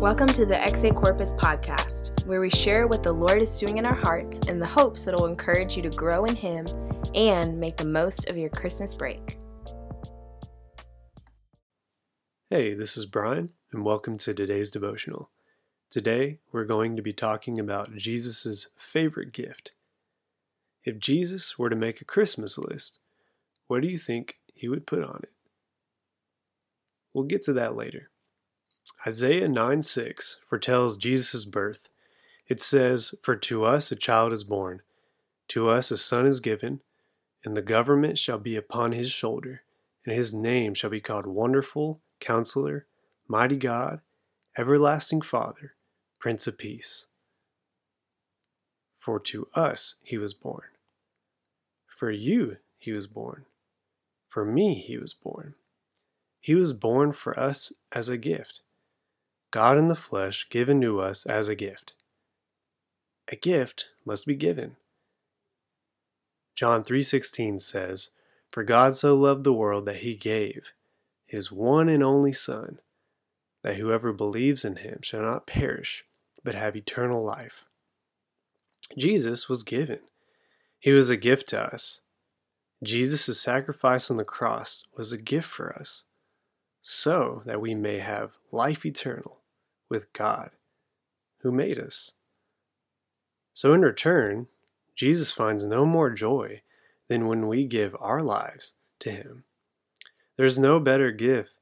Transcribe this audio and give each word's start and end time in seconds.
Welcome 0.00 0.28
to 0.28 0.46
the 0.46 0.58
Exe 0.58 0.90
Corpus 0.94 1.34
podcast, 1.34 2.24
where 2.24 2.40
we 2.40 2.48
share 2.48 2.86
what 2.86 3.02
the 3.02 3.12
Lord 3.12 3.42
is 3.42 3.58
doing 3.58 3.76
in 3.76 3.84
our 3.84 3.94
hearts 3.94 4.48
in 4.48 4.58
the 4.58 4.64
hopes 4.64 5.04
that 5.04 5.12
it 5.12 5.20
will 5.20 5.26
encourage 5.26 5.76
you 5.76 5.82
to 5.82 5.90
grow 5.90 6.24
in 6.24 6.34
Him 6.34 6.64
and 7.14 7.60
make 7.60 7.76
the 7.76 7.84
most 7.86 8.26
of 8.26 8.38
your 8.38 8.48
Christmas 8.48 8.94
break. 8.94 9.36
Hey, 12.48 12.72
this 12.72 12.96
is 12.96 13.04
Brian, 13.04 13.50
and 13.72 13.84
welcome 13.84 14.16
to 14.16 14.32
today's 14.32 14.70
devotional. 14.70 15.28
Today, 15.90 16.38
we're 16.50 16.64
going 16.64 16.96
to 16.96 17.02
be 17.02 17.12
talking 17.12 17.58
about 17.58 17.94
Jesus' 17.94 18.68
favorite 18.78 19.32
gift. 19.32 19.72
If 20.82 20.98
Jesus 20.98 21.58
were 21.58 21.68
to 21.68 21.76
make 21.76 22.00
a 22.00 22.06
Christmas 22.06 22.56
list, 22.56 22.96
what 23.66 23.82
do 23.82 23.88
you 23.88 23.98
think 23.98 24.38
he 24.54 24.66
would 24.66 24.86
put 24.86 25.04
on 25.04 25.20
it? 25.24 25.32
We'll 27.12 27.24
get 27.24 27.42
to 27.44 27.52
that 27.52 27.76
later. 27.76 28.09
Isaiah 29.06 29.48
9 29.48 29.82
6 29.82 30.40
foretells 30.46 30.98
Jesus' 30.98 31.46
birth. 31.46 31.88
It 32.48 32.60
says, 32.60 33.14
For 33.22 33.34
to 33.34 33.64
us 33.64 33.90
a 33.90 33.96
child 33.96 34.30
is 34.32 34.44
born, 34.44 34.82
to 35.48 35.70
us 35.70 35.90
a 35.90 35.96
son 35.96 36.26
is 36.26 36.40
given, 36.40 36.82
and 37.42 37.56
the 37.56 37.62
government 37.62 38.18
shall 38.18 38.38
be 38.38 38.56
upon 38.56 38.92
his 38.92 39.10
shoulder, 39.10 39.62
and 40.04 40.14
his 40.14 40.34
name 40.34 40.74
shall 40.74 40.90
be 40.90 41.00
called 41.00 41.26
Wonderful, 41.26 42.00
Counselor, 42.20 42.86
Mighty 43.26 43.56
God, 43.56 44.00
Everlasting 44.58 45.22
Father, 45.22 45.74
Prince 46.18 46.46
of 46.46 46.58
Peace. 46.58 47.06
For 48.98 49.18
to 49.20 49.48
us 49.54 49.94
he 50.02 50.18
was 50.18 50.34
born. 50.34 50.68
For 51.86 52.10
you 52.10 52.58
he 52.76 52.92
was 52.92 53.06
born. 53.06 53.46
For 54.28 54.44
me 54.44 54.74
he 54.74 54.98
was 54.98 55.14
born. 55.14 55.54
He 56.38 56.54
was 56.54 56.74
born 56.74 57.12
for 57.12 57.38
us 57.38 57.72
as 57.92 58.10
a 58.10 58.18
gift. 58.18 58.60
God 59.50 59.78
in 59.78 59.88
the 59.88 59.96
flesh 59.96 60.48
given 60.48 60.80
to 60.82 61.00
us 61.00 61.26
as 61.26 61.48
a 61.48 61.56
gift. 61.56 61.94
A 63.28 63.36
gift 63.36 63.88
must 64.04 64.26
be 64.26 64.36
given. 64.36 64.76
John 66.54 66.84
3:16 66.84 67.58
says, 67.58 68.10
"For 68.50 68.62
God 68.62 68.94
so 68.94 69.16
loved 69.16 69.44
the 69.44 69.52
world 69.52 69.86
that 69.86 69.98
he 69.98 70.14
gave 70.14 70.72
his 71.26 71.50
one 71.50 71.88
and 71.88 72.02
only 72.02 72.32
son, 72.32 72.80
that 73.62 73.76
whoever 73.76 74.12
believes 74.12 74.64
in 74.64 74.76
him 74.76 75.00
shall 75.02 75.22
not 75.22 75.46
perish, 75.46 76.04
but 76.44 76.54
have 76.54 76.76
eternal 76.76 77.24
life." 77.24 77.64
Jesus 78.96 79.48
was 79.48 79.62
given. 79.62 80.08
He 80.78 80.92
was 80.92 81.10
a 81.10 81.16
gift 81.16 81.48
to 81.48 81.60
us. 81.60 82.02
Jesus' 82.82 83.40
sacrifice 83.40 84.10
on 84.10 84.16
the 84.16 84.24
cross 84.24 84.86
was 84.92 85.12
a 85.12 85.18
gift 85.18 85.48
for 85.48 85.76
us, 85.76 86.04
so 86.80 87.42
that 87.46 87.60
we 87.60 87.74
may 87.74 87.98
have 87.98 88.38
life 88.50 88.86
eternal 88.86 89.39
with 89.90 90.12
God, 90.14 90.50
who 91.42 91.52
made 91.52 91.78
us. 91.78 92.12
So, 93.52 93.74
in 93.74 93.82
return, 93.82 94.46
Jesus 94.96 95.30
finds 95.30 95.64
no 95.64 95.84
more 95.84 96.10
joy 96.10 96.62
than 97.08 97.26
when 97.26 97.48
we 97.48 97.66
give 97.66 97.94
our 98.00 98.22
lives 98.22 98.72
to 99.00 99.10
Him. 99.10 99.44
There's 100.36 100.58
no 100.58 100.80
better 100.80 101.10
gift 101.10 101.54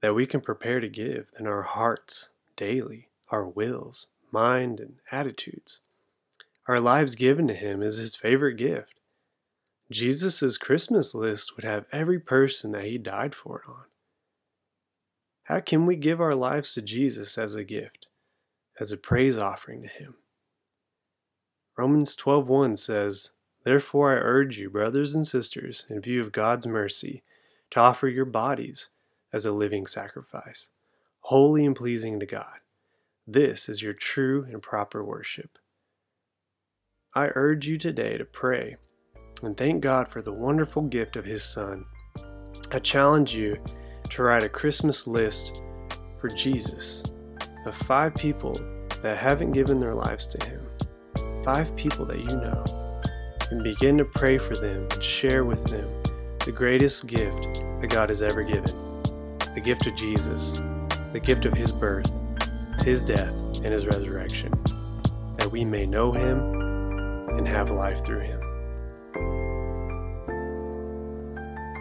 that 0.00 0.14
we 0.14 0.26
can 0.26 0.40
prepare 0.40 0.80
to 0.80 0.88
give 0.88 1.26
than 1.36 1.46
our 1.46 1.62
hearts 1.62 2.30
daily, 2.56 3.08
our 3.28 3.44
wills, 3.44 4.06
mind, 4.30 4.80
and 4.80 4.94
attitudes. 5.10 5.80
Our 6.68 6.80
lives 6.80 7.16
given 7.16 7.48
to 7.48 7.54
Him 7.54 7.82
is 7.82 7.96
His 7.98 8.14
favorite 8.14 8.56
gift. 8.56 8.94
Jesus' 9.90 10.56
Christmas 10.56 11.14
list 11.14 11.56
would 11.56 11.64
have 11.64 11.84
every 11.90 12.20
person 12.20 12.72
that 12.72 12.84
He 12.84 12.96
died 12.96 13.34
for 13.34 13.64
on. 13.68 13.89
How 15.50 15.58
can 15.58 15.84
we 15.84 15.96
give 15.96 16.20
our 16.20 16.36
lives 16.36 16.74
to 16.74 16.80
Jesus 16.80 17.36
as 17.36 17.56
a 17.56 17.64
gift, 17.64 18.06
as 18.78 18.92
a 18.92 18.96
praise 18.96 19.36
offering 19.36 19.82
to 19.82 19.88
him? 19.88 20.14
Romans 21.76 22.14
12:1 22.14 22.76
says, 22.76 23.32
"Therefore 23.64 24.12
I 24.12 24.20
urge 24.20 24.58
you, 24.58 24.70
brothers 24.70 25.12
and 25.12 25.26
sisters, 25.26 25.86
in 25.90 26.00
view 26.00 26.20
of 26.20 26.30
God's 26.30 26.68
mercy, 26.68 27.24
to 27.70 27.80
offer 27.80 28.06
your 28.06 28.26
bodies 28.26 28.90
as 29.32 29.44
a 29.44 29.50
living 29.50 29.88
sacrifice, 29.88 30.68
holy 31.22 31.66
and 31.66 31.74
pleasing 31.74 32.20
to 32.20 32.26
God. 32.26 32.60
This 33.26 33.68
is 33.68 33.82
your 33.82 33.94
true 33.94 34.44
and 34.44 34.62
proper 34.62 35.04
worship." 35.04 35.58
I 37.12 37.32
urge 37.34 37.66
you 37.66 37.76
today 37.76 38.16
to 38.18 38.24
pray 38.24 38.76
and 39.42 39.56
thank 39.56 39.82
God 39.82 40.10
for 40.10 40.22
the 40.22 40.32
wonderful 40.32 40.82
gift 40.82 41.16
of 41.16 41.24
his 41.24 41.42
son. 41.42 41.86
I 42.70 42.78
challenge 42.78 43.34
you 43.34 43.60
to 44.10 44.22
write 44.24 44.42
a 44.42 44.48
Christmas 44.48 45.06
list 45.06 45.62
for 46.20 46.28
Jesus 46.28 47.04
of 47.64 47.74
five 47.74 48.14
people 48.14 48.54
that 49.02 49.16
haven't 49.16 49.52
given 49.52 49.80
their 49.80 49.94
lives 49.94 50.26
to 50.26 50.46
Him, 50.46 50.60
five 51.44 51.74
people 51.76 52.04
that 52.06 52.18
you 52.18 52.36
know, 52.36 52.64
and 53.50 53.62
begin 53.62 53.96
to 53.98 54.04
pray 54.04 54.36
for 54.38 54.56
them 54.56 54.86
and 54.90 55.02
share 55.02 55.44
with 55.44 55.64
them 55.66 55.88
the 56.44 56.52
greatest 56.52 57.06
gift 57.06 57.62
that 57.80 57.88
God 57.88 58.08
has 58.08 58.22
ever 58.22 58.42
given. 58.42 58.74
The 59.54 59.62
gift 59.64 59.86
of 59.86 59.94
Jesus, 59.96 60.60
the 61.12 61.20
gift 61.20 61.44
of 61.44 61.54
His 61.54 61.70
birth, 61.70 62.10
His 62.84 63.04
death, 63.04 63.34
and 63.62 63.72
His 63.72 63.86
resurrection, 63.86 64.52
that 65.38 65.50
we 65.50 65.64
may 65.64 65.86
know 65.86 66.12
Him 66.12 66.38
and 67.38 67.46
have 67.46 67.70
life 67.70 68.04
through 68.04 68.20
Him. 68.20 68.40